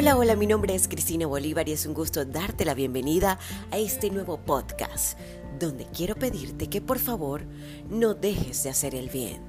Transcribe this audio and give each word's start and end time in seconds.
Hola, 0.00 0.16
hola, 0.16 0.36
mi 0.36 0.46
nombre 0.46 0.76
es 0.76 0.86
Cristina 0.86 1.26
Bolívar 1.26 1.68
y 1.68 1.72
es 1.72 1.84
un 1.84 1.92
gusto 1.92 2.24
darte 2.24 2.64
la 2.64 2.74
bienvenida 2.74 3.36
a 3.72 3.78
este 3.78 4.10
nuevo 4.10 4.38
podcast, 4.38 5.18
donde 5.58 5.86
quiero 5.86 6.14
pedirte 6.14 6.70
que 6.70 6.80
por 6.80 7.00
favor 7.00 7.42
no 7.90 8.14
dejes 8.14 8.62
de 8.62 8.70
hacer 8.70 8.94
el 8.94 9.08
bien. 9.08 9.42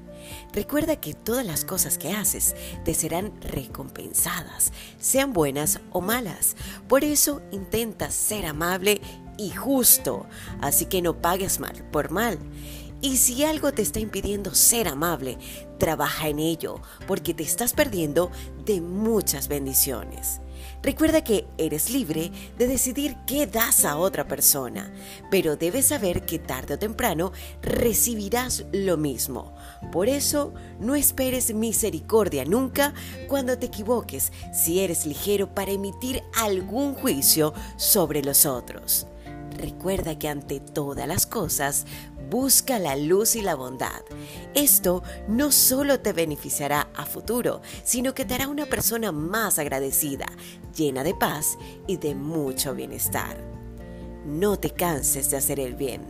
Recuerda 0.52 0.96
que 0.96 1.14
todas 1.14 1.46
las 1.46 1.64
cosas 1.64 1.98
que 1.98 2.10
haces 2.10 2.56
te 2.84 2.94
serán 2.94 3.40
recompensadas, 3.40 4.72
sean 4.98 5.32
buenas 5.32 5.78
o 5.92 6.00
malas. 6.00 6.56
Por 6.88 7.04
eso 7.04 7.42
intenta 7.52 8.10
ser 8.10 8.44
amable 8.44 9.00
y 9.38 9.50
justo, 9.50 10.26
así 10.60 10.86
que 10.86 11.00
no 11.00 11.22
pagues 11.22 11.60
mal 11.60 11.76
por 11.92 12.10
mal. 12.10 12.40
Y 13.02 13.16
si 13.16 13.44
algo 13.44 13.72
te 13.72 13.80
está 13.80 13.98
impidiendo 13.98 14.54
ser 14.54 14.86
amable, 14.86 15.38
trabaja 15.78 16.28
en 16.28 16.38
ello, 16.38 16.82
porque 17.06 17.32
te 17.32 17.42
estás 17.42 17.72
perdiendo 17.72 18.30
de 18.66 18.82
muchas 18.82 19.48
bendiciones. 19.48 20.42
Recuerda 20.82 21.22
que 21.22 21.46
eres 21.58 21.90
libre 21.90 22.30
de 22.58 22.66
decidir 22.66 23.16
qué 23.26 23.46
das 23.46 23.84
a 23.84 23.96
otra 23.96 24.26
persona, 24.26 24.92
pero 25.30 25.56
debes 25.56 25.86
saber 25.86 26.24
que 26.24 26.38
tarde 26.38 26.74
o 26.74 26.78
temprano 26.78 27.32
recibirás 27.62 28.64
lo 28.72 28.96
mismo. 28.96 29.54
Por 29.92 30.08
eso, 30.08 30.52
no 30.78 30.94
esperes 30.94 31.54
misericordia 31.54 32.44
nunca 32.44 32.94
cuando 33.28 33.58
te 33.58 33.66
equivoques 33.66 34.32
si 34.52 34.80
eres 34.80 35.06
ligero 35.06 35.54
para 35.54 35.72
emitir 35.72 36.22
algún 36.36 36.94
juicio 36.94 37.54
sobre 37.76 38.22
los 38.22 38.46
otros. 38.46 39.06
Recuerda 39.60 40.18
que 40.18 40.28
ante 40.28 40.58
todas 40.58 41.06
las 41.06 41.26
cosas, 41.26 41.84
busca 42.30 42.78
la 42.78 42.96
luz 42.96 43.36
y 43.36 43.42
la 43.42 43.56
bondad. 43.56 44.02
Esto 44.54 45.02
no 45.28 45.52
solo 45.52 46.00
te 46.00 46.12
beneficiará 46.12 46.88
a 46.94 47.04
futuro, 47.04 47.60
sino 47.84 48.14
que 48.14 48.24
te 48.24 48.34
hará 48.34 48.48
una 48.48 48.66
persona 48.66 49.12
más 49.12 49.58
agradecida, 49.58 50.26
llena 50.74 51.02
de 51.02 51.14
paz 51.14 51.58
y 51.86 51.96
de 51.96 52.14
mucho 52.14 52.74
bienestar. 52.74 53.50
No 54.24 54.58
te 54.58 54.70
canses 54.70 55.30
de 55.30 55.38
hacer 55.38 55.58
el 55.58 55.74
bien. 55.74 56.02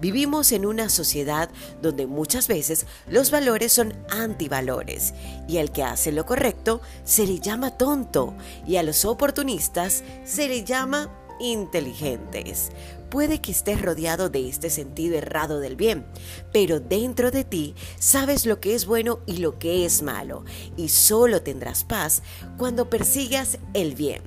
Vivimos 0.00 0.52
en 0.52 0.64
una 0.64 0.88
sociedad 0.88 1.50
donde 1.82 2.06
muchas 2.06 2.48
veces 2.48 2.86
los 3.08 3.30
valores 3.30 3.72
son 3.72 3.94
antivalores 4.08 5.12
y 5.46 5.58
al 5.58 5.70
que 5.70 5.82
hace 5.82 6.10
lo 6.10 6.24
correcto 6.24 6.80
se 7.04 7.26
le 7.26 7.40
llama 7.40 7.76
tonto 7.76 8.34
y 8.66 8.76
a 8.76 8.82
los 8.82 9.04
oportunistas 9.04 10.02
se 10.24 10.48
le 10.48 10.64
llama 10.64 11.10
inteligentes. 11.40 12.70
Puede 13.10 13.40
que 13.40 13.52
estés 13.52 13.80
rodeado 13.80 14.28
de 14.28 14.48
este 14.48 14.70
sentido 14.70 15.16
errado 15.16 15.60
del 15.60 15.76
bien, 15.76 16.06
pero 16.52 16.80
dentro 16.80 17.30
de 17.30 17.44
ti 17.44 17.74
sabes 17.98 18.46
lo 18.46 18.60
que 18.60 18.74
es 18.74 18.86
bueno 18.86 19.20
y 19.26 19.38
lo 19.38 19.58
que 19.58 19.84
es 19.84 20.02
malo, 20.02 20.44
y 20.76 20.88
solo 20.88 21.42
tendrás 21.42 21.84
paz 21.84 22.22
cuando 22.56 22.90
persigas 22.90 23.58
el 23.74 23.94
bien. 23.94 24.22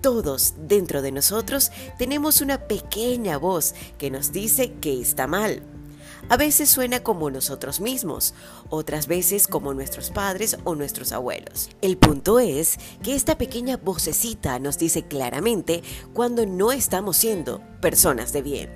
Todos 0.00 0.54
dentro 0.58 1.02
de 1.02 1.12
nosotros 1.12 1.70
tenemos 1.98 2.40
una 2.40 2.66
pequeña 2.66 3.38
voz 3.38 3.74
que 3.96 4.10
nos 4.10 4.32
dice 4.32 4.72
que 4.80 5.00
está 5.00 5.26
mal 5.26 5.62
a 6.28 6.36
veces 6.36 6.70
suena 6.70 7.02
como 7.02 7.30
nosotros 7.30 7.80
mismos, 7.80 8.34
otras 8.70 9.06
veces 9.06 9.46
como 9.46 9.74
nuestros 9.74 10.10
padres 10.10 10.56
o 10.64 10.74
nuestros 10.74 11.12
abuelos. 11.12 11.70
El 11.82 11.96
punto 11.96 12.40
es 12.40 12.78
que 13.02 13.14
esta 13.14 13.36
pequeña 13.38 13.76
vocecita 13.76 14.58
nos 14.58 14.78
dice 14.78 15.04
claramente 15.04 15.82
cuando 16.12 16.46
no 16.46 16.72
estamos 16.72 17.16
siendo 17.16 17.60
personas 17.80 18.32
de 18.32 18.42
bien. 18.42 18.70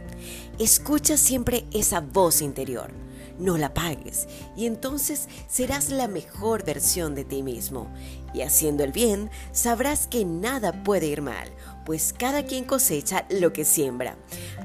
Escucha 0.59 1.17
siempre 1.17 1.67
esa 1.73 2.01
voz 2.01 2.43
interior 2.43 2.93
no 3.39 3.57
la 3.57 3.73
pagues 3.73 4.27
y 4.57 4.67
entonces 4.67 5.29
serás 5.49 5.91
la 5.91 6.09
mejor 6.09 6.65
versión 6.65 7.15
de 7.15 7.25
ti 7.25 7.43
mismo. 7.43 7.89
Y 8.35 8.43
haciendo 8.43 8.85
el 8.85 8.93
bien, 8.93 9.31
sabrás 9.53 10.07
que 10.07 10.25
nada 10.25 10.85
puede 10.85 11.07
ir 11.07 11.23
mal, 11.23 11.49
pues 11.87 12.13
cada 12.13 12.45
quien 12.45 12.65
cosecha 12.65 13.27
lo 13.31 13.53
que 13.53 13.65
siembra. 13.65 14.17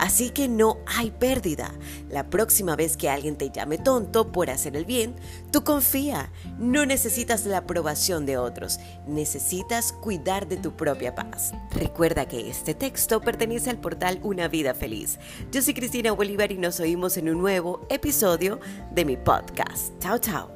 Así 0.03 0.31
que 0.31 0.49
no 0.49 0.79
hay 0.85 1.11
pérdida. 1.11 1.71
La 2.09 2.29
próxima 2.29 2.75
vez 2.75 2.97
que 2.97 3.09
alguien 3.09 3.37
te 3.37 3.51
llame 3.51 3.77
tonto 3.77 4.33
por 4.33 4.49
hacer 4.49 4.75
el 4.75 4.83
bien, 4.83 5.15
tú 5.49 5.63
confía. 5.63 6.29
No 6.59 6.85
necesitas 6.85 7.45
la 7.45 7.59
aprobación 7.59 8.25
de 8.25 8.35
otros, 8.35 8.81
necesitas 9.07 9.93
cuidar 9.93 10.49
de 10.49 10.57
tu 10.57 10.75
propia 10.75 11.15
paz. 11.15 11.53
Recuerda 11.71 12.27
que 12.27 12.49
este 12.49 12.73
texto 12.73 13.21
pertenece 13.21 13.69
al 13.69 13.79
portal 13.79 14.19
Una 14.23 14.49
Vida 14.49 14.73
Feliz. 14.73 15.19
Yo 15.53 15.61
soy 15.61 15.73
Cristina 15.73 16.11
Bolívar 16.11 16.51
y 16.51 16.57
nos 16.57 16.81
oímos 16.81 17.15
en 17.15 17.29
un 17.29 17.37
nuevo 17.37 17.87
episodio 17.89 18.59
de 18.91 19.05
mi 19.05 19.15
podcast. 19.15 19.97
Chao, 19.99 20.17
chao. 20.17 20.52